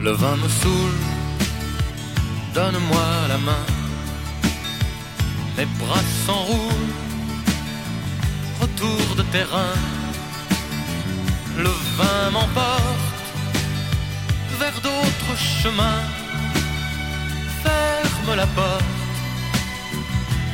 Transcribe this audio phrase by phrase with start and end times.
[0.00, 1.00] Le vin me saoule,
[2.54, 3.64] donne-moi la main.
[5.56, 6.94] Mes bras s'enroulent,
[8.60, 9.74] retour de terrain.
[11.56, 13.00] Le vin m'emporte
[14.60, 16.02] vers d'autres chemins.
[17.64, 18.84] Ferme la porte,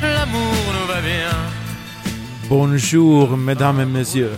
[0.01, 1.37] l'amour nous va bien.
[2.49, 4.37] Bonjour, mesdames et messieurs.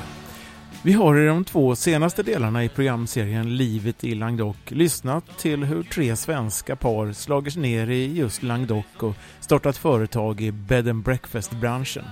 [0.87, 5.83] Vi har i de två senaste delarna i programserien Livet i Languedoc lyssnat till hur
[5.83, 11.03] tre svenska par slagit sig ner i just Languedoc och startat företag i bed and
[11.03, 12.05] breakfast-branschen.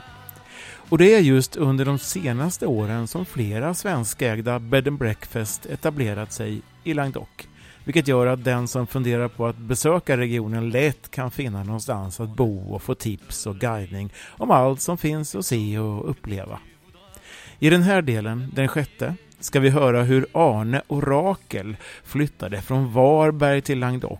[0.90, 6.34] Och det är just under de senaste åren som flera svenskägda bed and breakfast etablerat
[6.34, 7.30] sig i Languedoc.
[7.84, 12.36] Vilket gör att den som funderar på att besöka regionen lätt kan finna någonstans att
[12.36, 16.60] bo och få tips och guidning om allt som finns att se och uppleva.
[17.60, 22.94] I den här delen, den sjätte, ska vi höra hur Arne och Rakel flyttade från
[22.94, 24.20] Varberg till Languedoc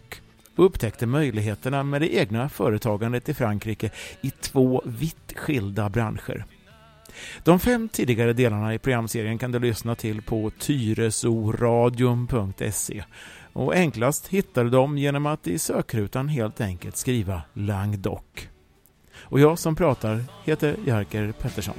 [0.56, 3.90] och upptäckte möjligheterna med det egna företagandet i Frankrike
[4.22, 6.46] i två vitt skilda branscher.
[7.44, 13.04] De fem tidigare delarna i programserien kan du lyssna till på tyresoradion.se
[13.54, 18.22] och enklast hittar du dem genom att i sökrutan helt enkelt skriva Languedoc.
[19.16, 21.76] Och jag som pratar heter Jerker Pettersson.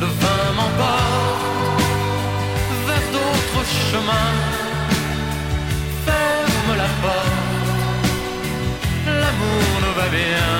[0.00, 1.42] Le vin m'emporte
[2.86, 4.38] vers d'autres chemins.
[6.04, 8.08] Ferme la porte,
[9.06, 10.50] l'amour nous va bien.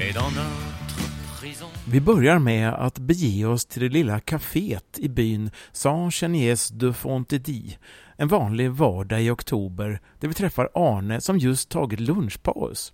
[0.00, 1.68] Et dans notre prison.
[1.84, 7.76] Vi börjar med att bege oss till det lilla kaféet i byn Saint-Geniès de Fontedy.
[8.16, 12.92] En vanlig vardag i oktober där vi träffar Arne som just tagit lunchpaus.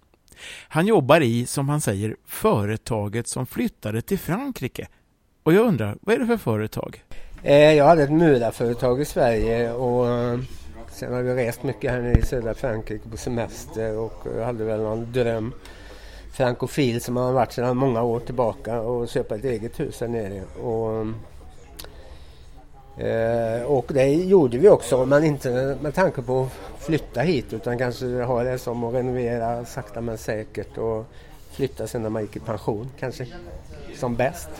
[0.69, 4.89] Han jobbar i, som han säger, företaget som flyttade till Frankrike.
[5.43, 7.05] Och jag undrar, vad är det för företag?
[7.43, 10.39] Eh, jag hade ett murarföretag i Sverige och eh,
[10.93, 14.65] sen har vi rest mycket här nere i södra Frankrike på semester och jag hade
[14.65, 15.55] väl någon dröm
[16.33, 20.43] frankofil som har varit sedan många år tillbaka och köpa ett eget hus här nere.
[20.63, 21.07] Och, eh,
[22.99, 27.79] eh, och det gjorde vi också men inte med tanke på att flytta hit utan
[27.79, 31.05] kanske ha det som att renovera sakta men säkert och
[31.51, 33.27] flytta sen när man gick i pension kanske
[33.95, 34.51] som bäst.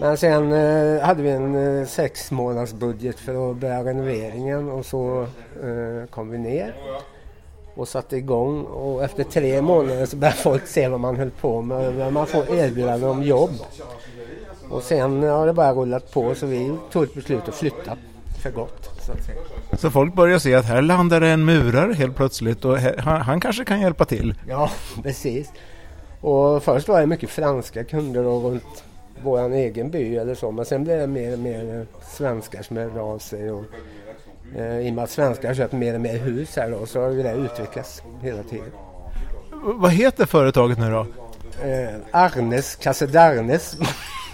[0.00, 4.86] Men sen eh, hade vi en eh, sex månaders budget för att börja renoveringen och
[4.86, 5.22] så
[5.62, 6.74] eh, kom vi ner
[7.74, 11.62] och satte igång och efter tre månader så började folk se vad man höll på
[11.62, 12.12] med.
[12.12, 13.50] Man får erbjudande om jobb.
[14.70, 17.96] Och sen har det bara rullat på så vi tog ett beslut att flytta
[18.42, 18.90] för gott.
[19.06, 19.38] Så att säga.
[19.78, 23.40] Så folk börjar se att här landar en murare helt plötsligt och här, han, han
[23.40, 24.34] kanske kan hjälpa till.
[24.48, 24.70] Ja,
[25.02, 25.52] precis.
[26.20, 28.84] Och först var det mycket franska kunder då runt
[29.22, 30.50] vår egen by eller så.
[30.50, 33.50] Men sen blev det mer och mer svenskar som hörde av sig.
[33.50, 33.64] Och,
[34.56, 37.10] eh, I och med att svenskar köpt mer och mer hus här då så har
[37.10, 38.70] det utvecklats hela tiden.
[39.62, 41.06] Vad heter företaget nu då?
[41.66, 43.76] Eh, Arnes Casedarnes.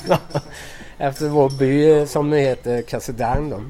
[0.99, 3.61] Efter vår by som heter då.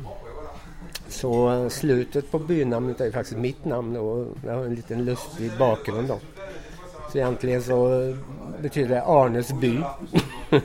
[1.08, 6.08] Så slutet på bynamnet är faktiskt mitt namn och jag har en liten lustig bakgrund
[6.08, 6.18] då.
[7.12, 8.14] Så egentligen så
[8.62, 9.78] betyder det Arnes by.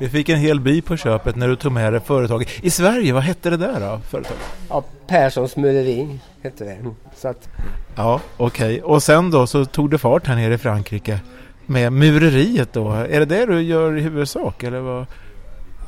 [0.00, 2.48] Vi fick en hel by på köpet när du tog med dig företaget.
[2.64, 4.00] I Sverige, vad hette det där då?
[4.10, 4.42] Företaget?
[4.68, 6.78] Ja, Perssons mureri hette det.
[7.16, 7.48] Så att,
[7.96, 8.82] Ja, okej.
[8.82, 11.20] Och sen då så tog det fart här nere i Frankrike
[11.66, 12.90] med mureriet då.
[12.90, 15.06] Är det det du gör i huvudsak eller vad?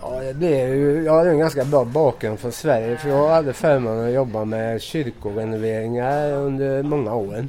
[0.03, 3.53] ja, det är ju, jag har en ganska bra bakgrund från Sverige för jag hade
[3.53, 7.49] förmånen att jobba med kyrkorenoveringar under många år.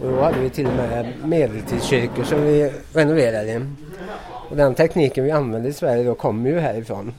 [0.00, 3.66] Och då hade vi till och med medeltidskyrkor som vi renoverade.
[4.50, 7.12] Och den tekniken vi använder i Sverige då kommer ju härifrån.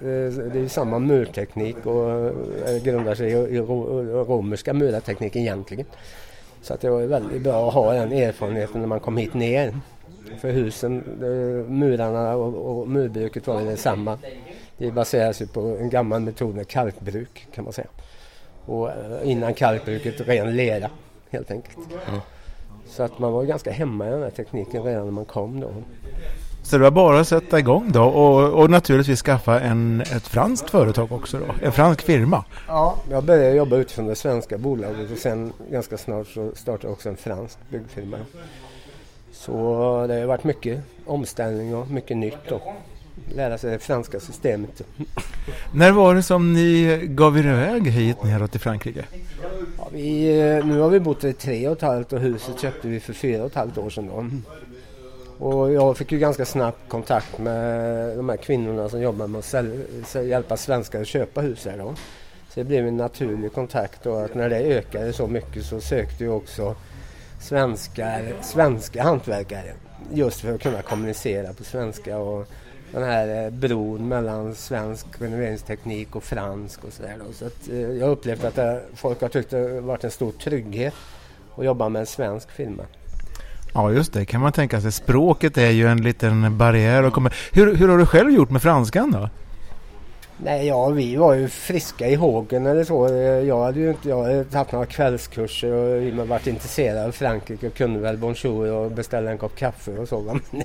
[0.00, 5.86] Eh, det är samma murteknik och eh, grundar sig i romerska murartekniken egentligen.
[6.62, 9.74] Så att det var väldigt bra att ha den erfarenheten när man kom hit ner.
[10.40, 11.04] För husen,
[11.68, 14.18] murarna och, och murbruket var ju detsamma.
[14.78, 17.88] Det baseras ju på en gammal metod med kalkbruk kan man säga.
[18.66, 20.90] Och eh, innan kalkbruket ren lera
[21.30, 21.78] helt enkelt.
[22.86, 25.70] Så att man var ganska hemma i den här tekniken redan när man kom då.
[26.70, 30.70] Så det var bara att sätta igång då och, och naturligtvis skaffa en, ett franskt
[30.70, 31.66] företag också då.
[31.66, 32.44] En fransk firma.
[32.68, 36.92] Ja, jag började jobba utifrån det svenska bolaget och sen ganska snart så startade jag
[36.92, 38.16] också en fransk byggfirma.
[39.32, 39.52] Så
[40.08, 42.62] det har varit mycket omställning och mycket nytt och
[43.34, 44.82] lära sig det franska systemet.
[45.74, 49.04] När var det som ni gav er iväg hit neråt till Frankrike?
[49.78, 52.88] Ja, vi, eh, nu har vi bott i tre och ett halvt och huset köpte
[52.88, 54.06] vi för fyra och ett halvt år sedan.
[54.06, 54.26] Då.
[55.40, 59.44] Och jag fick ju ganska snabbt kontakt med de här kvinnorna som jobbar med att
[59.44, 59.80] sälj,
[60.14, 61.94] hjälpa svenskar att köpa hus här då.
[62.48, 66.24] Så det blev en naturlig kontakt och att när det ökade så mycket så sökte
[66.24, 66.74] ju också
[67.40, 69.72] svenskar, svenska hantverkare
[70.12, 72.46] just för att kunna kommunicera på svenska och
[72.92, 77.16] den här eh, bron mellan svensk renoveringsteknik och fransk och sådär.
[77.32, 80.32] Så att, eh, jag har upplevt att det, folk har tyckt det varit en stor
[80.32, 80.94] trygghet
[81.56, 82.82] att jobba med en svensk firma.
[83.74, 84.92] Ja, just det kan man tänka sig.
[84.92, 87.02] Språket är ju en liten barriär.
[87.02, 87.30] Att komma.
[87.52, 89.28] Hur, hur har du själv gjort med franskan då?
[90.44, 93.08] Nej, ja, vi var ju friska i hågen eller så.
[93.46, 97.74] Jag hade ju inte jag hade haft några kvällskurser och varit intresserad av Frankrike och
[97.74, 100.20] kunde väl bonjour och beställa en kopp kaffe och så.
[100.20, 100.40] Men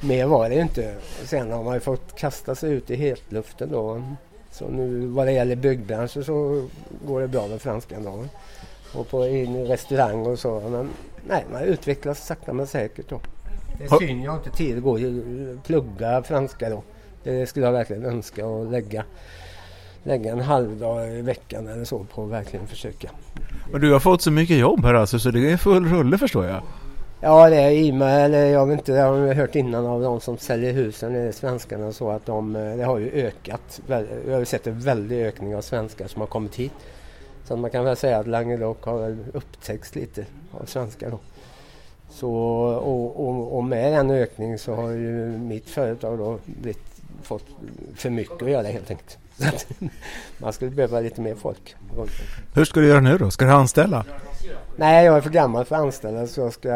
[0.00, 0.94] mer var det inte.
[1.24, 4.02] Sen har man ju fått kasta sig ut i hetluften då.
[4.50, 6.68] Så nu vad det gäller byggbranschen så
[7.06, 8.24] går det bra med franskan då.
[8.96, 10.60] Och på in i restaurang och så.
[10.60, 10.90] Men
[11.28, 13.20] nej, man utvecklas sakta men säkert då.
[13.78, 15.00] Det är synd jag inte tid att gå och
[15.64, 16.82] plugga franska då.
[17.22, 19.04] Det skulle jag verkligen önska att lägga,
[20.02, 23.10] lägga en halv dag i veckan eller så på att verkligen försöka.
[23.72, 26.44] Men du har fått så mycket jobb här alltså så det är full rulle förstår
[26.46, 26.62] jag?
[27.20, 30.20] Ja det är i mig, eller jag vet inte, jag har hört innan av de
[30.20, 33.80] som säljer husen, svenskarna så att de, det har ju ökat.
[34.28, 36.72] Jag har sett en väldig ökning av svenskar som har kommit hit.
[37.44, 41.18] Så man kan väl säga att Langelock har väl upptäckts lite av svenskar då.
[42.10, 47.46] Så, och, och, och med den ökningen så har ju mitt företag då blivit fått
[47.94, 49.18] för mycket att göra helt enkelt.
[50.38, 51.74] man skulle behöva lite mer folk.
[52.54, 53.30] Hur ska du göra nu då?
[53.30, 54.04] Ska du anställa?
[54.76, 56.70] Nej, jag är för gammal för att anställa så jag ska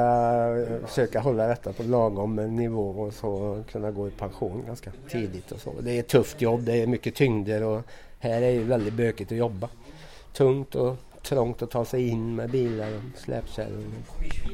[0.86, 5.60] försöka hålla detta på lagom nivå och så kunna gå i pension ganska tidigt och
[5.60, 5.72] så.
[5.80, 7.82] Det är ett tufft jobb, det är mycket tyngder och
[8.18, 9.68] här är det väldigt bökigt att jobba.
[10.38, 13.84] Tungt och trångt att ta sig in med bilar och släpkärror.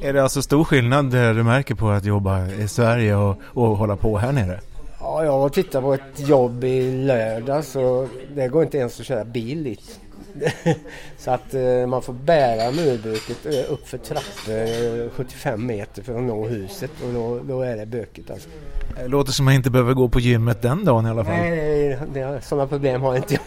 [0.03, 3.95] Är det alltså stor skillnad du märker på att jobba i Sverige och, och hålla
[3.95, 4.59] på här nere?
[4.99, 9.05] Ja, jag var tittat på ett jobb i lördag så det går inte ens att
[9.05, 9.99] köra bil dit.
[11.17, 16.15] så att eh, man får bära murbruket eh, upp för trappor 75 eh, meter för
[16.15, 18.49] att nå huset och då, då är det bökigt alltså.
[18.95, 21.33] Det låter som att man inte behöver gå på gymmet den dagen i alla fall.
[21.33, 23.43] Nej, det, sådana problem har inte jag.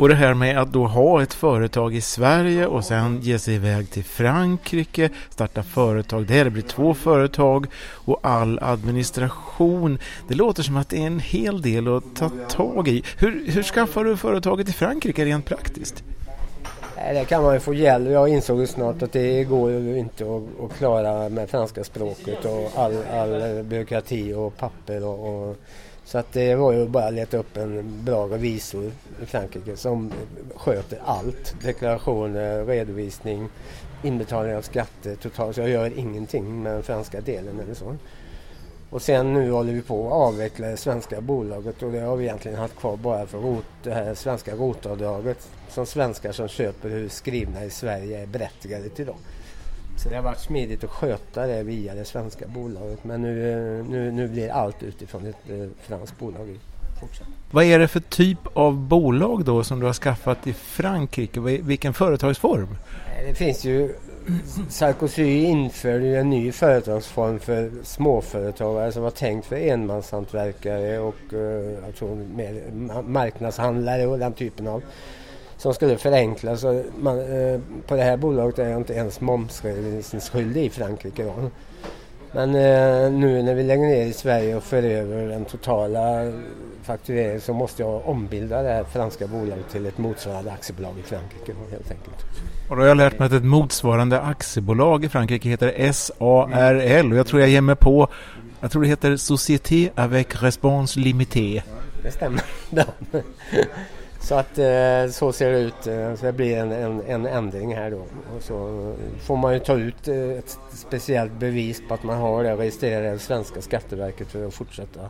[0.00, 3.54] Och det här med att då ha ett företag i Sverige och sen ge sig
[3.54, 7.66] iväg till Frankrike, starta företag där, det blir två företag
[8.04, 9.98] och all administration.
[10.28, 13.02] Det låter som att det är en hel del att ta tag i.
[13.18, 16.04] Hur, hur skaffar du företaget i Frankrike rent praktiskt?
[16.94, 18.10] Det kan man ju få hjälp.
[18.10, 22.44] Jag insåg ju snart att det går ju inte att, att klara med franska språket
[22.44, 25.56] och all, all byråkrati och papper och, och
[26.10, 28.92] så att det var ju bara att leta upp en bra revisor
[29.22, 30.12] i Frankrike som
[30.56, 31.54] sköter allt.
[31.62, 33.48] Deklarationer, redovisning,
[34.02, 35.54] inbetalning av skatter totalt.
[35.54, 37.96] Så jag gör ingenting med den franska delen eller så.
[38.90, 42.24] Och sen nu håller vi på att avveckla det svenska bolaget och det har vi
[42.24, 47.14] egentligen haft kvar bara för rot, det här svenska rotavdraget som svenskar som köper hus
[47.14, 49.06] skrivna i Sverige är berättigade till.
[49.06, 49.14] Då.
[50.02, 54.12] Så det har varit smidigt att sköta det via det svenska bolaget men nu, nu,
[54.12, 56.58] nu blir allt utifrån ett eh, franskt bolag
[57.50, 61.40] Vad är det för typ av bolag då som du har skaffat i Frankrike?
[61.40, 62.76] Vilken företagsform?
[63.28, 63.94] Det finns ju
[64.68, 71.40] Sarkozy införde ju en ny företagsform för småföretagare som var tänkt för enmanshantverkare och uh,
[71.86, 72.62] jag tror mer
[73.02, 74.82] marknadshandlare och den typen av
[75.60, 76.56] som skulle förenkla.
[76.56, 81.24] Så man, eh, på det här bolaget är jag inte ens momsredovisningsskyldig i Frankrike.
[81.24, 81.50] Då.
[82.32, 86.32] Men eh, nu när vi lägger ner i Sverige och för över den totala
[86.82, 91.52] faktureringen så måste jag ombilda det här franska bolaget till ett motsvarande aktiebolag i Frankrike
[91.70, 92.24] helt enkelt.
[92.68, 97.18] Och då har jag lärt mig att ett motsvarande aktiebolag i Frankrike heter SARL och
[97.18, 98.08] jag tror jag ger mig på
[98.60, 101.62] jag tror det heter Société avec Response Limité.
[102.02, 102.42] Det stämmer.
[104.20, 105.86] Så att eh, så ser det ut.
[105.86, 108.06] Eh, så det blir en, en, en, ändring här då.
[108.36, 108.94] Och så
[109.26, 113.18] får man ju ta ut eh, ett speciellt bevis på att man har det registrerade
[113.18, 115.00] svenska Skatteverket för att fortsätta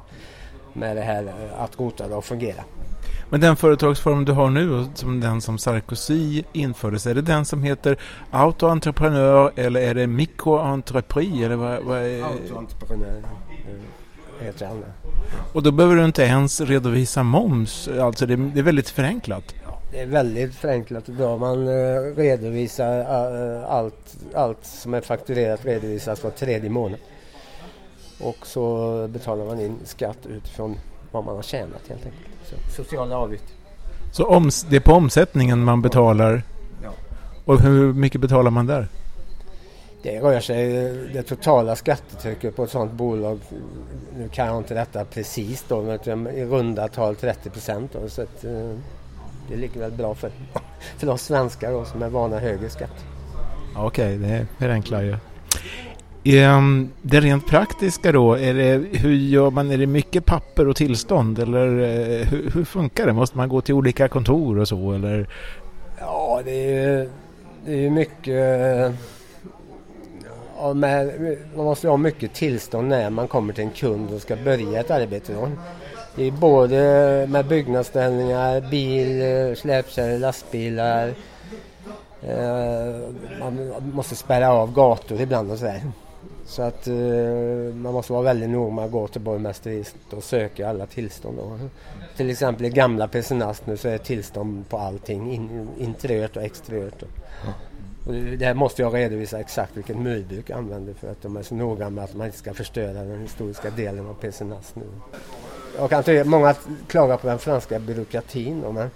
[0.72, 2.64] med det här att rotavdrag och fungera.
[3.30, 7.62] Men den företagsform du har nu, som den som Sarkozy infördes, är det den som
[7.62, 7.96] heter
[8.30, 11.44] autoentreprenör eller är det microentrepris?
[11.44, 12.22] Eller vad, vad är...
[12.22, 13.22] Autoentreprenör
[14.44, 14.84] heter den.
[15.52, 19.54] Och då behöver du inte ens redovisa moms, alltså det, det är väldigt förenklat.
[19.92, 21.40] Det är väldigt förenklat idag.
[21.40, 26.98] Man uh, redovisar uh, allt, allt som är fakturerat redovisas var tredje månad.
[28.20, 30.76] Och så betalar man in skatt utifrån
[31.10, 32.28] vad man har tjänat helt enkelt.
[32.44, 33.54] Så, sociala avgifter.
[34.12, 36.42] Så det är på omsättningen man betalar?
[36.82, 36.90] Ja.
[37.44, 38.88] Och hur mycket betalar man där?
[40.02, 40.72] Det rör sig
[41.12, 43.38] det totala skattetrycket på ett sådant bolag.
[44.16, 47.96] Nu kan jag inte detta precis då men i runda tal 30 procent.
[48.08, 48.74] Så att, eh,
[49.50, 50.30] det ligger väl bra för,
[50.98, 53.04] för oss svenskar då, som är vana högre skatt.
[53.76, 55.18] Okej, okay, det är enklare.
[56.24, 59.70] Um, det rent praktiska då, är det, hur gör man?
[59.70, 63.12] Är det mycket papper och tillstånd eller uh, hur, hur, funkar det?
[63.12, 65.28] Måste man gå till olika kontor och så eller?
[65.98, 67.08] Ja, det är,
[67.66, 68.94] det är mycket
[70.74, 74.80] med, man måste ha mycket tillstånd när man kommer till en kund och ska börja
[74.80, 75.32] ett arbete.
[75.32, 75.48] Då.
[76.16, 76.76] Det är både
[77.28, 81.14] med byggnadsställningar, bil, eh, släpkärror, lastbilar.
[82.22, 85.82] Eh, man måste spärra av gator ibland och sådär.
[86.46, 86.94] Så att eh,
[87.74, 91.38] man måste vara väldigt noga med att gå till borgmästeriet och söka alla tillstånd.
[91.38, 91.58] Då.
[92.16, 97.02] Till exempel i gamla Pessinast nu så är tillstånd på allting, in, interiört och exteriört.
[98.04, 101.54] Och där måste jag redovisa exakt vilket murbruk jag använder för att de är så
[101.54, 104.84] noga med att man inte ska förstöra den historiska delen av Pesenast nu.
[105.78, 106.54] Jag kan tycka många
[106.88, 108.90] klagar på den franska byråkratin men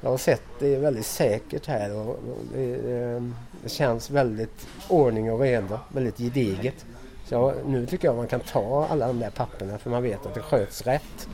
[0.00, 2.20] jag har sett det är väldigt säkert här och
[2.54, 6.86] det, ehm, det känns väldigt ordning och reda, väldigt gediget.
[7.26, 10.34] Så nu tycker jag man kan ta alla de där papperna för man vet att
[10.34, 11.28] det sköts rätt.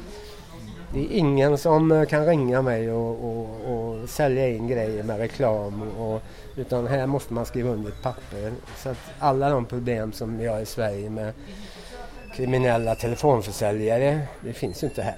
[0.92, 5.18] Det är ingen som eh, kan ringa mig och, och, och sälja in grejer med
[5.18, 6.22] reklam och,
[6.56, 8.52] utan här måste man skriva under ett papper.
[8.76, 11.32] Så att alla de problem som vi har i Sverige med
[12.36, 15.16] kriminella telefonförsäljare, det finns ju inte här.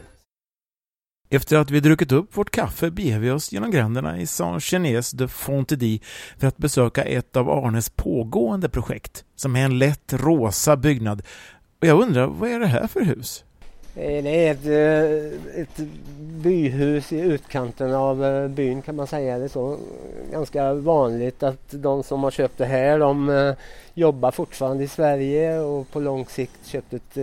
[1.31, 5.29] Efter att vi druckit upp vårt kaffe beger vi oss genom gränderna i Saint-Genès de
[5.29, 6.01] Fontedy
[6.39, 11.23] för att besöka ett av Arnes pågående projekt, som är en lätt rosa byggnad.
[11.81, 13.45] Och jag undrar, vad är det här för hus?
[13.99, 15.89] Eh, det är ett, eh, ett
[16.19, 19.39] byhus i utkanten av eh, byn kan man säga.
[19.39, 19.77] Det är så
[20.33, 23.55] ganska vanligt att de som har köpt det här de
[23.95, 27.19] jobbar fortfarande i Sverige och på lång sikt köpt ett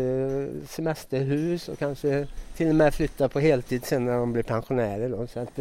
[0.69, 5.09] semesterhus och kanske till och med flyttar på heltid sen när de blir pensionärer.
[5.09, 5.27] Då.
[5.27, 5.59] Så, att,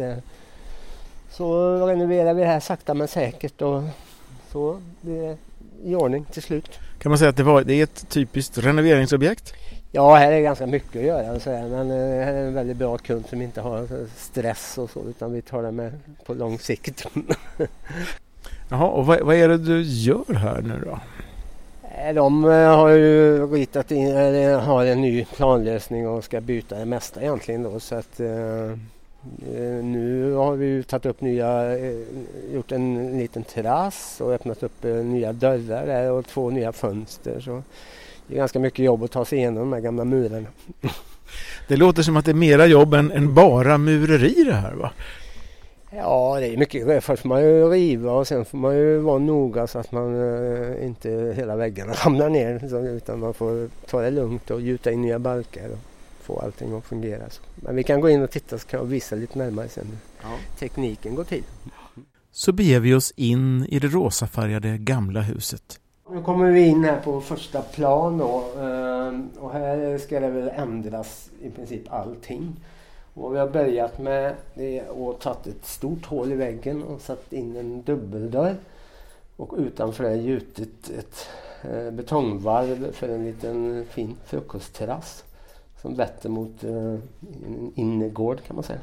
[1.29, 3.83] så renoverar vi det här sakta men säkert och
[4.51, 5.37] så blir det
[5.83, 6.79] i ordning till slut.
[6.99, 9.53] Kan man säga att det, var, det är ett typiskt renoveringsobjekt?
[9.95, 11.39] Ja, här är ganska mycket att göra.
[11.39, 13.87] Så här, men eh, här är en väldigt bra kund som inte har
[14.17, 15.91] stress och så utan vi tar det med
[16.25, 17.05] på lång sikt.
[18.69, 20.99] Jaha, och vad, vad, är det du gör här nu då?
[21.97, 26.79] Eh, de eh, har ju ritat in, eller har en ny planlösning och ska byta
[26.79, 28.71] det mesta egentligen då så att eh,
[29.83, 31.77] nu har vi tagit upp nya,
[32.53, 37.39] gjort en liten terrass och öppnat upp nya dörrar där och två nya fönster.
[37.39, 37.61] Så
[38.27, 40.47] det är ganska mycket jobb att ta sig igenom de här gamla murarna.
[41.67, 44.91] Det låter som att det är mera jobb än, än bara mureri det här va?
[45.95, 47.03] Ja, det är mycket.
[47.03, 50.15] Först får man ju riva och sen får man ju vara noga så att man
[50.15, 55.01] eh, inte hela väggarna ramlar ner utan man får ta det lugnt och gjuta in
[55.01, 55.79] nya balkar och
[56.21, 57.29] få allting att fungera.
[57.29, 57.41] Så.
[57.55, 60.29] Men vi kan gå in och titta så kan jag visa lite närmare sen hur
[60.29, 60.37] ja.
[60.59, 61.43] tekniken går till.
[62.31, 65.79] Så beger vi oss in i det rosafärgade gamla huset.
[66.09, 70.51] Nu kommer vi in här på första plan då ehm, och här ska det väl
[70.55, 72.55] ändras i princip allting.
[73.13, 77.01] vad vi har börjat med det är att ta ett stort hål i väggen och
[77.01, 78.55] satt in en dubbeldörr.
[79.35, 81.27] Och utanför det gjutit ett
[81.61, 85.23] eh, betongvalv för en liten fin frukostterrass
[85.81, 86.93] som vetter mot eh,
[87.47, 88.79] en innergård kan man säga.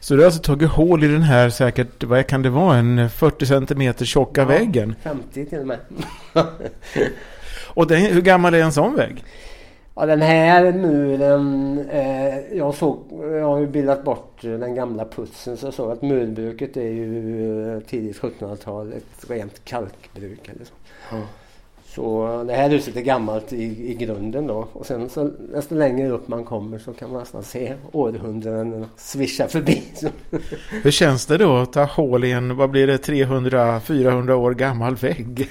[0.00, 3.10] Så du har alltså tagit hål i den här säkert, vad kan det vara, en
[3.10, 4.94] 40 centimeter tjocka ja, väggen?
[5.02, 5.78] 50 till och med.
[7.74, 9.24] och den, hur gammal är en sån vägg?
[9.94, 15.56] Ja den här muren, eh, jag, såg, jag har ju bildat bort den gamla putsen
[15.56, 20.74] så jag såg att murbruket är ju eh, tidigt 1700-tal, ett rent kalkbruk eller så.
[21.14, 21.26] Mm.
[21.94, 26.08] Så det här huset är gammalt i, i grunden då och sen så nästan längre
[26.08, 29.82] upp man kommer så kan man nästan se århundraden svischa förbi.
[30.82, 34.96] Hur känns det då att ta hål i en, vad blir det, 300-400 år gammal
[34.96, 35.48] vägg?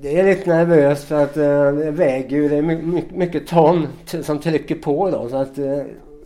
[0.00, 3.88] Det är lite nervöst för att uh, det väger ju, det är mycket, mycket ton
[4.22, 5.82] som trycker på då så att uh,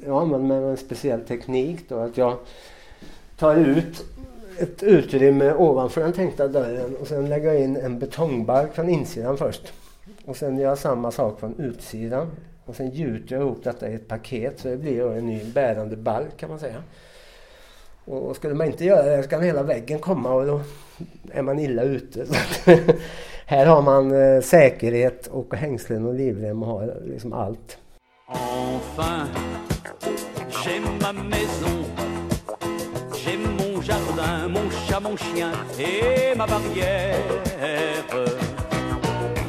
[0.06, 2.36] jag använder mig av en speciell teknik då att jag
[3.38, 4.04] tar ut
[4.58, 9.72] ett utrymme ovanför den tänkta dörren och sen lägga in en betongbalk från insidan först.
[10.24, 12.30] Och sen göra samma sak från utsidan.
[12.64, 15.96] Och sen gjuter jag ihop detta i ett paket så det blir en ny bärande
[15.96, 16.82] balk kan man säga.
[18.04, 20.60] Och skulle man inte göra det så kan hela väggen komma och då
[21.32, 22.26] är man illa ute.
[23.46, 27.78] här har man eh, säkerhet och hängslen och livrem och har liksom allt.
[30.38, 30.98] Enfin,
[35.16, 37.16] mon chien et ma barrière.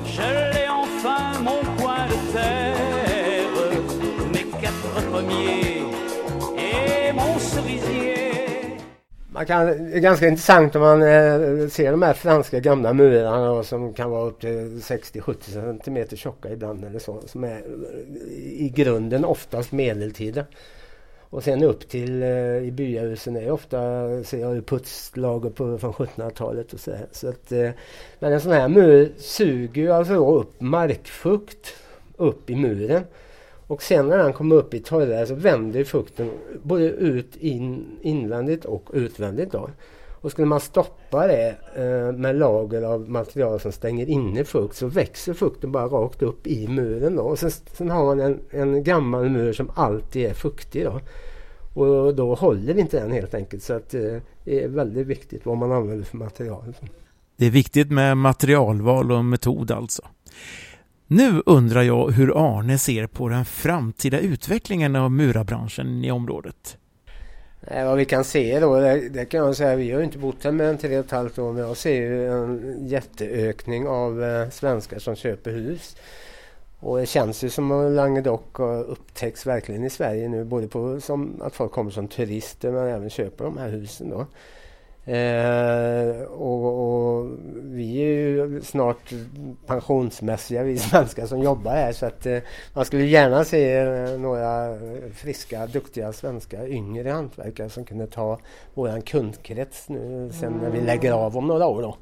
[0.06, 0.22] Je
[0.54, 3.48] l'ai enfin mon coin de terre,
[4.34, 5.84] mes quatre pommiers
[6.58, 8.78] et mon cerisier.
[9.30, 13.48] Man kan, det är ganska intressant om man eh, ser de här franska gamla murarna
[13.48, 17.22] då, som kan vara upp till 60-70 centimeter tjocka ibland eller så.
[17.26, 17.64] Som är
[18.36, 20.46] i grunden oftast medeltida.
[21.30, 23.78] Och sen upp till eh, i byahusen är ofta
[24.24, 27.08] ser jag putslager på, från 1700-talet och så, här.
[27.12, 27.70] så att, eh,
[28.20, 31.74] Men en sån här mur suger ju alltså då upp markfukt
[32.18, 33.04] upp i muren.
[33.68, 36.32] Och sen när den kommer upp i torrare så vänder fukten
[36.64, 39.52] både ut in, invändigt och utvändigt.
[39.52, 39.70] Då.
[40.22, 44.88] Och skulle man stoppa det eh, med lager av material som stänger inne fukt så
[44.88, 47.16] växer fukten bara rakt upp i muren.
[47.16, 47.24] Då.
[47.24, 50.86] Och sen, sen har man en, en gammal mur som alltid är fuktig.
[50.86, 51.00] Då.
[51.82, 53.64] Och då håller inte den helt enkelt.
[53.64, 56.74] Så att, eh, det är väldigt viktigt vad man använder för material.
[57.38, 60.02] Det är viktigt med materialval och metod alltså.
[61.08, 66.78] Nu undrar jag hur Arne ser på den framtida utvecklingen av murarbranschen i området.
[67.62, 70.18] Eh, vad vi kan se då, det, det kan jag säga, vi har ju inte
[70.18, 73.88] bott här mer än tre och ett halvt år men jag ser ju en jätteökning
[73.88, 75.96] av eh, svenskar som köper hus.
[76.80, 78.42] Och det känns ju som att Languedoc
[78.88, 83.10] upptäcks verkligen i Sverige nu både på som att folk kommer som turister men även
[83.10, 84.26] köper de här husen då.
[85.12, 87.32] Eh, och, och,
[87.64, 89.14] vi är ju snart
[89.66, 92.40] pensionsmässiga vi svenskar som jobbar här så att eh,
[92.74, 98.40] man skulle gärna se eh, några eh, friska, duktiga svenska yngre hantverkare som kunde ta
[98.74, 101.98] våran kundkrets nu sen när vi lägger av om några år då.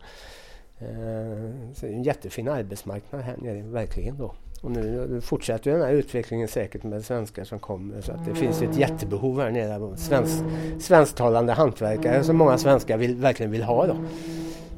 [0.80, 4.36] Eh, så det är en jättefin arbetsmarknad här nere, verkligen då.
[4.62, 8.62] Och nu fortsätter den här utvecklingen säkert med svenskar som kommer så att det finns
[8.62, 10.44] ett jättebehov här nere svensk,
[10.80, 13.96] svensktalande hantverkare som många svenskar vill, verkligen vill ha då.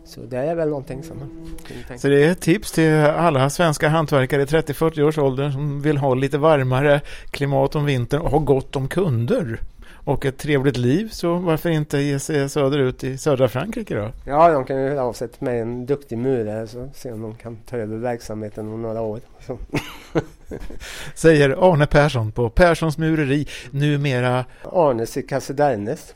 [0.07, 1.29] Så det är väl någonting som man
[1.67, 1.97] tänka.
[1.97, 5.97] Så det är ett tips till alla svenska hantverkare i 30-40 års ålder som vill
[5.97, 9.59] ha lite varmare klimat om vintern och ha gott om kunder
[10.07, 14.11] och ett trevligt liv så varför inte ge sig söderut i södra Frankrike då?
[14.25, 17.21] Ja, de kan ju höra av sig till mig, en duktig murare, så se om
[17.21, 19.19] de kan ta över verksamheten om några år.
[21.15, 26.15] Säger Arne Persson på Perssons Mureri, numera Arnes i Casedarnes.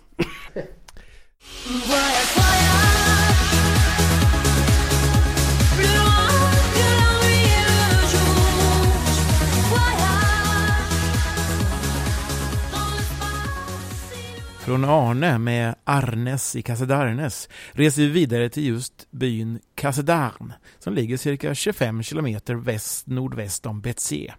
[14.81, 21.17] Från Arne med Arnes i Casedarnes reser vi vidare till just byn Casedarn som ligger
[21.17, 24.33] cirka 25 kilometer väst-nordväst om Betsé.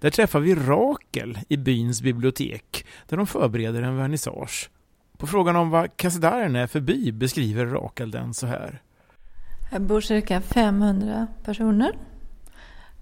[0.00, 4.70] Där träffar vi Rakel i byns bibliotek där de förbereder en vernissage.
[5.18, 8.82] På frågan om vad Casedarn är för by beskriver Rakel den så här.
[9.70, 11.92] Här bor cirka 500 personer.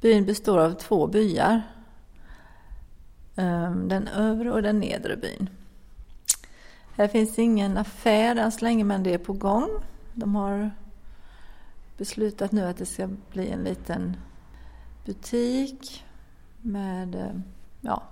[0.00, 1.62] Byn består av två byar.
[3.36, 5.48] Ehm, den övre och den nedre byn.
[7.00, 9.68] Här finns ingen affär än så länge, men det är på gång.
[10.14, 10.70] De har
[11.98, 14.16] beslutat nu att det ska bli en liten
[15.04, 16.04] butik
[16.62, 17.40] med eh,
[17.80, 18.02] ja,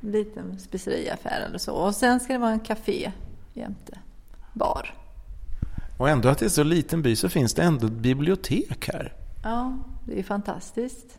[0.00, 1.74] en liten speceriaffär eller så.
[1.74, 3.12] Och sen ska det vara en café
[3.54, 3.98] jämte
[4.52, 4.94] bar.
[5.98, 9.12] Och ändå att det är så liten by så finns det ändå ett bibliotek här.
[9.42, 11.18] Ja, det är fantastiskt.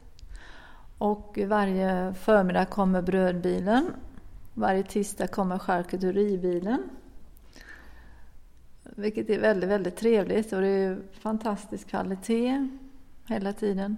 [0.97, 3.93] Och varje förmiddag kommer brödbilen
[4.53, 6.89] varje tisdag kommer charkuteribilen.
[8.83, 12.69] Vilket är väldigt, väldigt trevligt och det är fantastisk kvalitet
[13.25, 13.97] hela tiden.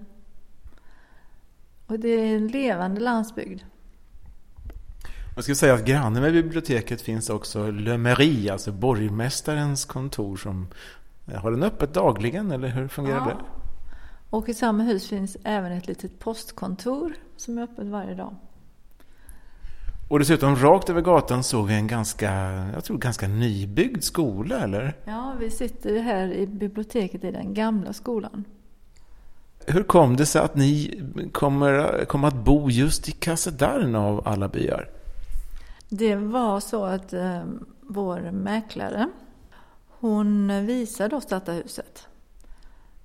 [1.87, 3.61] Och det är en levande landsbygd.
[5.35, 10.37] Jag skulle säga att granne med biblioteket finns också Le Mairie, alltså borgmästarens kontor.
[10.37, 10.67] Som,
[11.35, 13.25] har den öppet dagligen eller hur fungerar ja.
[13.25, 13.37] det?
[14.29, 18.35] Och i samma hus finns även ett litet postkontor som är öppet varje dag.
[20.11, 22.31] Och dessutom rakt över gatan såg vi en ganska,
[22.73, 24.97] jag tror ganska nybyggd skola, eller?
[25.05, 28.45] Ja, vi sitter här i biblioteket i den gamla skolan.
[29.65, 34.47] Hur kom det sig att ni kommer, kommer att bo just i Casedarn av alla
[34.47, 34.89] byar?
[35.89, 37.43] Det var så att eh,
[37.81, 39.09] vår mäklare,
[39.87, 42.07] hon visade oss detta huset.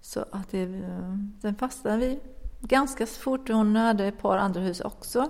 [0.00, 0.66] Så att det,
[1.40, 2.20] den fastnade vi
[2.60, 3.48] ganska fort.
[3.48, 5.28] Hon hade ett par andra hus också.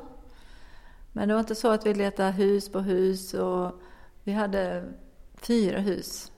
[1.17, 3.73] Men det var inte så att vi letade hus på hus och
[4.25, 4.85] vi hade
[5.37, 6.33] fyra hus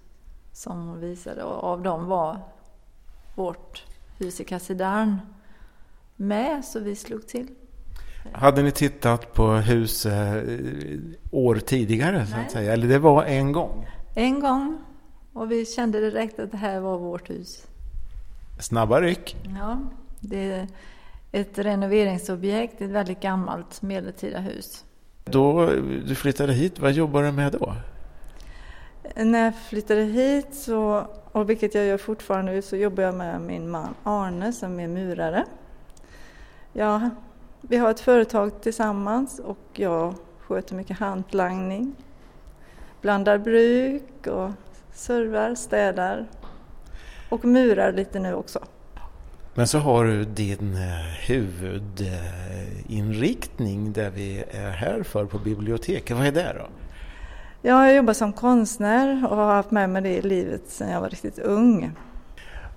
[0.52, 2.38] som hon visade och av dem var
[3.34, 3.84] vårt
[4.18, 5.20] hus i Cassidarn
[6.16, 7.48] med så vi slog till.
[8.32, 10.42] Hade ni tittat på hus eh,
[11.32, 12.72] år tidigare så att säga?
[12.72, 13.86] Eller det var en gång?
[14.14, 14.78] En gång
[15.32, 17.66] och vi kände direkt att det här var vårt hus.
[18.60, 19.36] Snabba ryck.
[19.58, 19.80] Ja,
[20.20, 20.68] det
[21.32, 24.84] ett renoveringsobjekt, ett väldigt gammalt medeltida hus.
[25.24, 25.66] Då
[26.06, 27.74] du flyttade hit, vad jobbar du med då?
[29.16, 33.70] När jag flyttade hit, så, och vilket jag gör fortfarande, så jobbar jag med min
[33.70, 35.44] man Arne som är murare.
[36.72, 37.10] Ja,
[37.60, 41.94] vi har ett företag tillsammans och jag sköter mycket hantlangning,
[43.00, 44.50] blandar bruk och
[44.92, 46.26] servar, städar
[47.28, 48.58] och murar lite nu också.
[49.58, 50.80] Men så har du din eh,
[51.26, 56.16] huvudinriktning där vi är här för på biblioteket.
[56.16, 56.66] Vad är det då?
[57.62, 61.00] Ja, jag jobbar som konstnär och har haft med mig det i livet sedan jag
[61.00, 61.92] var riktigt ung.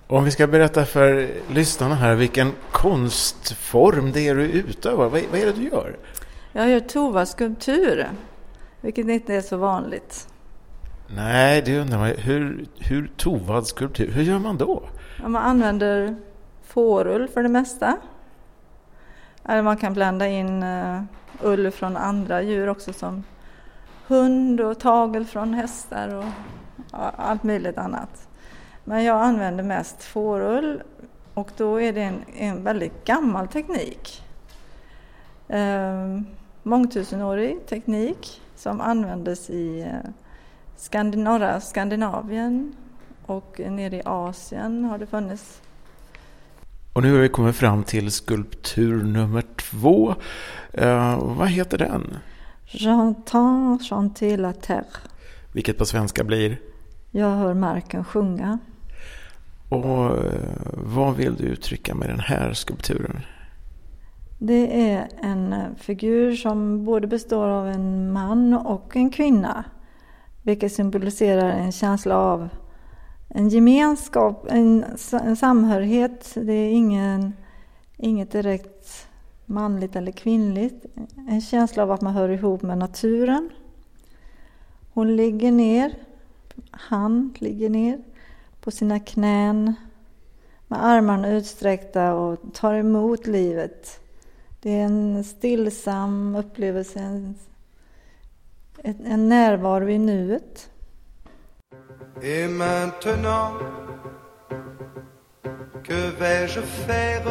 [0.07, 5.09] Om vi ska berätta för lyssnarna här vilken konstform det är du utövar.
[5.09, 5.97] Vad, vad är det du gör?
[6.51, 8.07] Jag gör Tova-skulptur,
[8.81, 10.27] vilket inte är så vanligt.
[11.15, 12.07] Nej, det undrar man.
[12.07, 14.83] Hur, hur tovad skulptur, hur gör man då?
[15.21, 16.15] Ja, man använder
[16.73, 17.97] fårull för det mesta.
[19.45, 21.01] Eller man kan blanda in eh,
[21.41, 23.23] ull från andra djur också som
[24.07, 26.25] hund och tagel från hästar och
[27.17, 28.27] allt möjligt annat.
[28.83, 30.83] Men jag använder mest fårull
[31.33, 34.23] och då är det en, en väldigt gammal teknik.
[35.47, 36.25] Ehm,
[36.63, 40.09] mångtusenårig teknik som användes i eh,
[40.77, 42.75] Skandin norra Skandinavien
[43.25, 45.61] och nere i Asien har det funnits.
[46.93, 50.15] Och nu har vi kommit fram till skulptur nummer två.
[50.73, 52.17] Eh, vad heter den?
[52.67, 54.85] J'entends chanter la terre.
[55.53, 56.59] Vilket på svenska blir?
[57.11, 58.59] Jag hör marken sjunga.
[59.69, 60.33] Och eh,
[60.73, 63.19] vad vill du uttrycka med den här skulpturen?
[64.39, 69.63] Det är en eh, figur som både består av en man och en kvinna.
[70.43, 72.49] Vilket symboliserar en känsla av
[73.33, 76.31] en gemenskap, en, en samhörighet.
[76.35, 77.33] Det är ingen,
[77.97, 79.07] inget direkt
[79.45, 80.85] manligt eller kvinnligt.
[81.29, 83.49] En känsla av att man hör ihop med naturen.
[84.93, 85.93] Hon ligger ner,
[86.71, 87.99] han ligger ner
[88.61, 89.73] på sina knän
[90.67, 93.99] med armarna utsträckta och tar emot livet.
[94.61, 97.35] Det är en stillsam upplevelse, en,
[98.83, 100.69] en närvaro i nuet.
[102.23, 103.53] Et maintenant,
[105.83, 107.23] que vais-je faire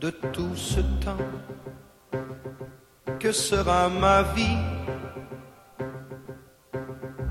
[0.00, 1.26] de tout ce temps
[3.18, 4.64] Que sera ma vie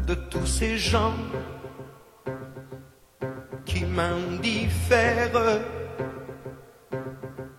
[0.06, 1.16] de tous ces gens
[3.66, 5.60] qui m'indiffèrent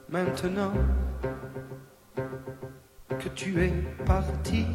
[0.09, 0.73] Maintenant
[3.19, 3.73] que tu es
[4.07, 4.67] parti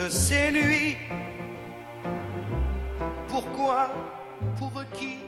[0.00, 0.96] toutes ces nuits.
[3.28, 3.88] Pourquoi
[4.58, 5.18] Pour qui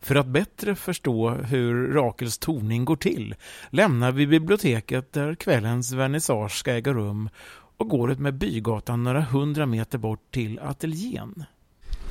[0.00, 3.34] För att bättre förstå hur Rakels toning går till
[3.70, 7.28] lämnar vi biblioteket där kvällens vernissage ska äga rum
[7.76, 11.44] och går ut med Bygatan några hundra meter bort till ateljén.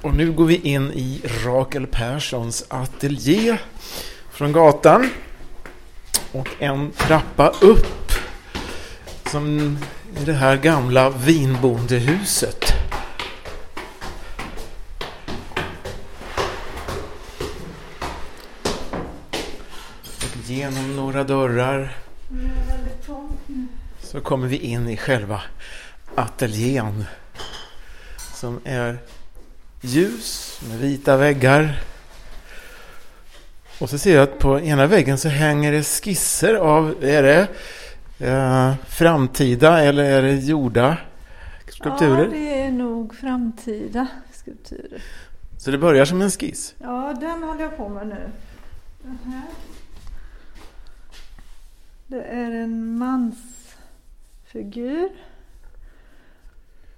[0.01, 3.57] Och nu går vi in i Rakel Perssons ateljé
[4.31, 5.09] från gatan.
[6.31, 8.11] Och en trappa upp
[9.31, 9.77] som
[10.17, 12.73] i det här gamla vinbondehuset.
[20.03, 21.97] Och genom några dörrar
[23.99, 25.41] så kommer vi in i själva
[26.15, 27.05] ateljén
[28.33, 28.97] som är
[29.81, 31.81] ljus med vita väggar.
[33.79, 37.47] Och så ser jag att på ena väggen så hänger det skisser av, är det
[38.19, 40.97] eh, framtida eller är det gjorda
[41.67, 42.23] skulpturer?
[42.23, 45.03] Ja, det är nog framtida skulpturer.
[45.57, 46.75] Så det börjar som en skiss?
[46.77, 48.31] Ja, den håller jag på med nu.
[49.03, 49.43] Den här.
[52.07, 55.09] Det är en mansfigur.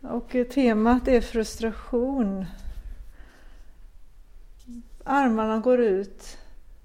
[0.02, 2.46] Och temat är frustration.
[5.04, 6.38] Armarna går ut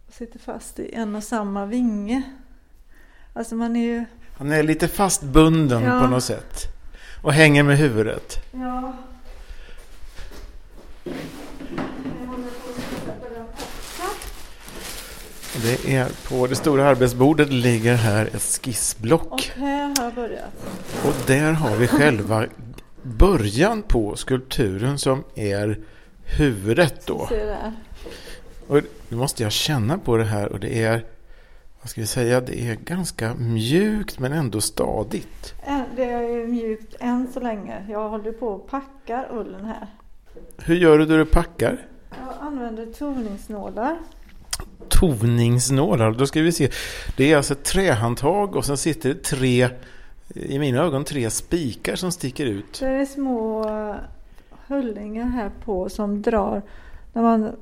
[0.06, 2.22] och sitter fast i en och samma vinge.
[3.32, 4.04] Alltså man är ju...
[4.38, 6.00] Han är lite fastbunden Ja.
[6.00, 6.64] på något sätt.
[7.22, 8.38] Och hänger med huvudet.
[8.52, 8.92] Ja.
[15.62, 19.52] Det är på det stora arbetsbordet ligger här ett skissblock.
[19.56, 20.50] här har jag börjat.
[21.04, 22.46] Och där har vi själva
[23.02, 25.78] början på skulpturen som är
[26.24, 27.28] huvudet då.
[28.68, 31.04] Och nu måste jag känna på det här och det är,
[31.86, 35.54] vad ska vi säga, det är ganska mjukt men ändå stadigt.
[35.96, 37.86] Det är mjukt än så länge.
[37.88, 39.86] Jag håller på och packar ullen här.
[40.58, 41.86] Hur gör du då du packar?
[42.10, 43.98] Jag använder toningsnålar.
[44.88, 46.70] Toningsnålar, då ska vi se.
[47.16, 49.68] Det är alltså ett trähandtag och sen sitter det tre,
[50.34, 52.80] i mina ögon, tre spikar som sticker ut.
[52.80, 53.96] Det är små
[54.66, 56.62] hullingar här på som drar.
[57.12, 57.52] När man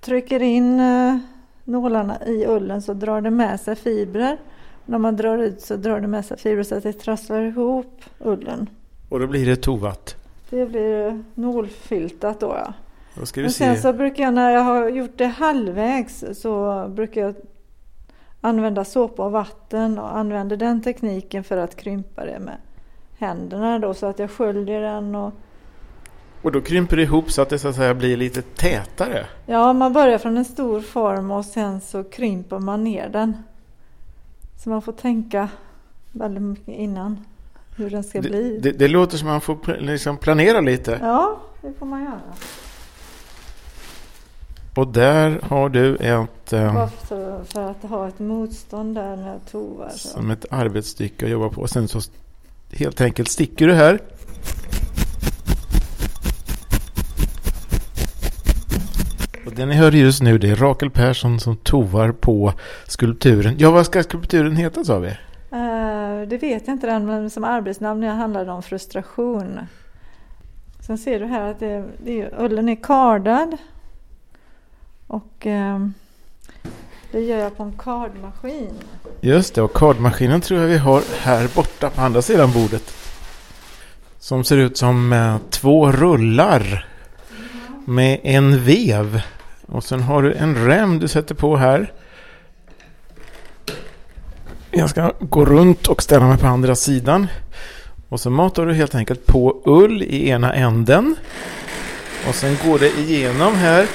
[0.00, 1.18] trycker in eh,
[1.64, 4.38] nålarna i ullen så drar det med sig fibrer.
[4.86, 8.02] När man drar ut så drar det med sig fibrer så att det trasslar ihop
[8.18, 8.66] ullen.
[9.08, 10.16] Och då blir det tovat.
[10.50, 12.72] Det blir nålfiltat då ja.
[13.20, 13.82] Då ska vi Men sen se.
[13.82, 17.34] så brukar jag när jag har gjort det halvvägs så brukar jag
[18.40, 22.56] använda såpa och vatten och använder den tekniken för att krympa det med
[23.18, 25.32] händerna då så att jag sköljer den och
[26.44, 29.26] Och då krymper det ihop så att det så att säga blir lite tätare.
[29.46, 33.36] ja man börjar från en stor form och sen så krymper man ner den.
[34.64, 35.48] Så man får tänka
[36.12, 37.24] väldigt mycket innan
[37.76, 38.58] hur den ska bli.
[38.62, 40.98] Det, det, det låter som man får liksom planera lite.
[41.02, 42.20] Ja, det får man göra.
[44.76, 49.28] Och där har du ett, eh, Bara för, för att ha ett motstånd där när
[49.28, 49.88] jag tovar.
[49.88, 51.66] Som ett arbetsstycke att jobba på.
[51.66, 52.00] Sen så
[52.72, 54.00] helt enkelt sticker du här.
[59.56, 62.52] Det ni hör just nu det är Rakel Persson som tovar på
[62.86, 63.54] skulpturen.
[63.58, 65.08] Ja, vad ska skulpturen heta sa vi?
[65.52, 69.60] Eh, det vet jag inte än, men som arbetsnamn handlar det om frustration.
[70.80, 73.56] Sen ser du här att det, det är, ullen är kardad.
[75.06, 75.86] Och eh,
[77.12, 78.74] det gör jag på en kardmaskin.
[79.20, 82.94] Just det, och kardmaskinen tror jag vi har här borta på andra sidan bordet.
[84.18, 86.88] Som ser ut som eh, två rullar
[87.84, 89.22] med en vev.
[89.74, 91.92] Och sen har du en rem du sätter på här.
[94.70, 97.26] Jag ska gå runt och ställa mig på andra sidan.
[98.08, 101.16] Och så matar du helt enkelt på ull i ena änden.
[102.28, 103.86] Och sen går det igenom här.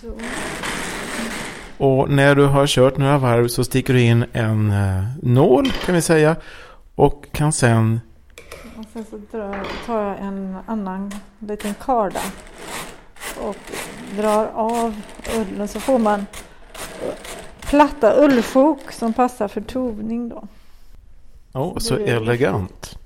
[0.00, 0.18] Så.
[1.82, 5.94] Och när du har kört några varv så sticker du in en eh, nål kan
[5.94, 6.36] vi säga.
[6.94, 8.00] Och kan sen
[8.78, 12.20] Och sen så drar, tar jag en annan liten karda
[13.40, 13.56] och
[14.16, 15.00] drar av
[15.38, 16.26] ullen så får man
[17.60, 20.44] platta ullsjok som passar för tovning då.
[21.52, 22.98] Åh, så är- elegant.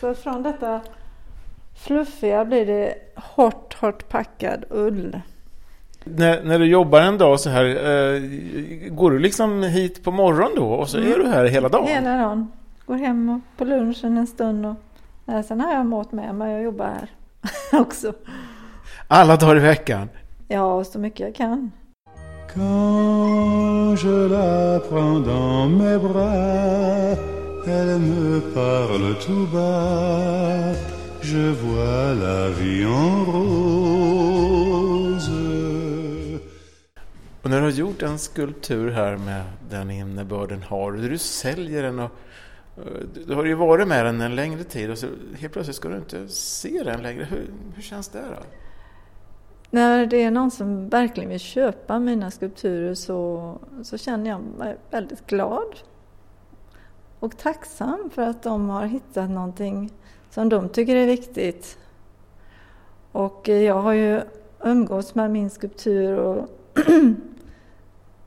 [0.00, 0.80] Så från detta
[1.84, 5.20] fluffiga blir det hårt, hårt packad ull.
[6.16, 8.20] När, när du jobbar en dag så här, eh,
[8.90, 11.86] går du liksom hit på morgonen då och så är du här hela dagen?
[11.86, 12.48] Hela dagen.
[12.86, 14.74] Går hem och på lunchen en stund och
[15.24, 17.10] nej, sen har jag mat med mig och jobbar här
[17.80, 18.12] också.
[19.08, 20.08] Alla dagar i veckan?
[20.48, 21.70] Ja, så mycket jag kan.
[22.54, 27.18] Quand je la prends dans mes bras,
[27.66, 30.76] elle me parle tout bas.
[31.22, 34.67] Je vois la vie en rose.
[37.48, 41.82] Och när du har gjort en skulptur här med den innebörden har du, du säljer
[41.82, 42.10] den och
[42.76, 42.84] eh,
[43.26, 45.06] du har ju varit med den en längre tid och så
[45.38, 47.24] helt plötsligt ska du inte se den längre.
[47.24, 48.42] Hur, hur känns det då?
[49.70, 54.76] När det är någon som verkligen vill köpa mina skulpturer så, så känner jag mig
[54.90, 55.74] väldigt glad
[57.18, 59.92] och tacksam för att de har hittat någonting
[60.30, 61.78] som de tycker är viktigt.
[63.12, 64.20] Och jag har ju
[64.64, 66.48] umgåtts med min skulptur och,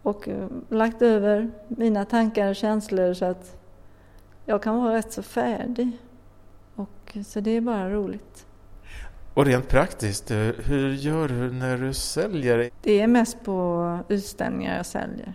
[0.04, 3.58] och eh, lagt över mina tankar och känslor så att
[4.46, 5.92] jag kan vara rätt så färdig.
[6.76, 8.46] Och, så det är bara roligt.
[9.34, 12.70] Och rent praktiskt, eh, hur gör du när du säljer?
[12.82, 15.34] Det är mest på utställningar jag säljer.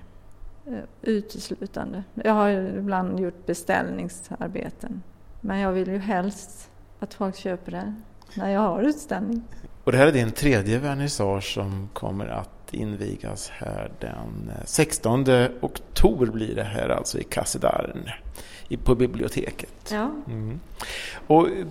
[0.67, 2.05] eh, Uteslutande.
[2.15, 5.03] Jag har ibland gjort beställningsarbeten.
[5.41, 7.95] Men jag vill ju helst att folk köper det
[8.35, 9.43] när jag har utställning.
[9.85, 15.25] Och det här är din tredje vernissage som kommer att invigas här den eh, 16
[15.61, 18.11] oktober blir det här alltså i Kassedarn
[18.85, 19.91] på biblioteket.
[19.93, 20.11] Ja.
[20.27, 20.61] Mm.
[21.27, 21.67] Och eh,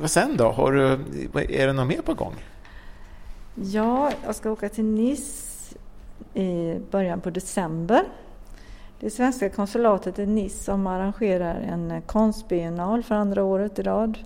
[0.00, 0.50] vad sen då?
[0.50, 0.82] Har du,
[1.34, 2.34] är det något mer på gång?
[3.54, 5.74] ja, jag ska åka till Nice
[6.34, 8.04] i början på december.
[9.00, 14.18] Det svenska konsulatet i Nice som arrangerar en eh, konstbiennal för andra året i rad.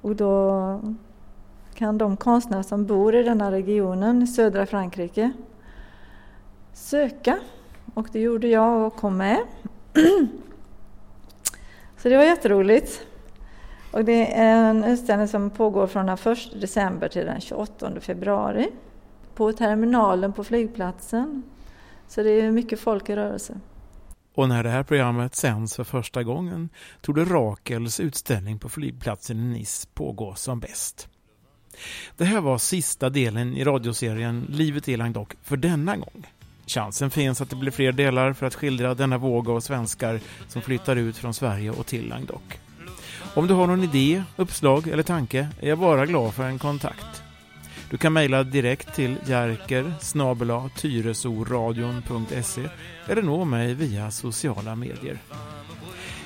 [0.00, 0.80] Och då
[1.74, 5.32] kan de konstnärer som bor i denna regionen i södra Frankrike
[6.72, 7.38] söka.
[7.94, 9.38] Och det gjorde jag och kom med.
[11.96, 13.06] Så det var jätteroligt.
[13.90, 18.70] Och det är en utställning som pågår från den 1 december till den 28 februari
[19.34, 21.42] på terminalen på flygplatsen.
[22.08, 23.60] Så det är mycket folk i rörelse.
[24.34, 26.68] Och när det här programmet sänds för första gången
[27.00, 31.08] torde Rakels utställning på flygplatsen i Nice pågå som bäst.
[32.16, 36.26] Det här var sista delen i radioserien Livet i Languedoc för denna gång.
[36.66, 40.62] Chansen finns att det blir fler delar för att skildra denna våg av svenskar som
[40.62, 42.42] flyttar ut från Sverige och till Languedoc.
[43.34, 47.22] Om du har någon idé, uppslag eller tanke är jag bara glad för en kontakt.
[47.90, 49.92] Du kan mejla direkt till jerker
[50.80, 52.68] tyresoradion.se
[53.08, 55.18] eller nå mig via sociala medier.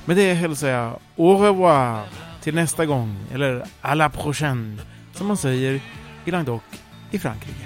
[0.04, 2.04] Med det hälsar jag au revoir
[2.42, 4.80] till nästa gång, eller à la prochaine,
[5.18, 5.80] som man säger
[6.24, 6.62] i Languedoc
[7.10, 7.64] i Frankrike.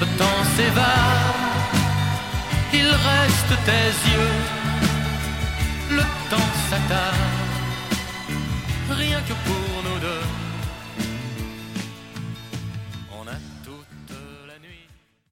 [0.00, 1.34] Le temps s'évade.
[2.72, 4.36] Il reste tes yeux.
[5.90, 7.16] Le temps s'attarde.
[8.90, 9.77] Rien que pour